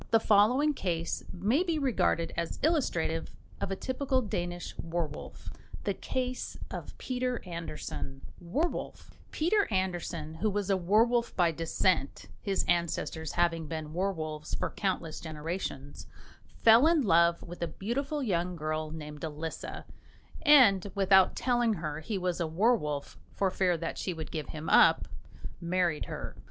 [0.09, 5.51] The following case may be regarded as illustrative of a typical Danish werwolf:
[5.83, 12.65] THE CASE OF PETER ANDERSEN, WERWOLF Peter Andersen, who was a werwolf by descent, his
[12.67, 16.07] ancestors having been werwolves for countless generations,
[16.63, 19.85] fell in love with a beautiful young girl named Elisa,
[20.41, 24.67] and without telling her he was a werwolf, for fear that she would give him
[24.67, 25.07] up,
[25.59, 26.35] married her.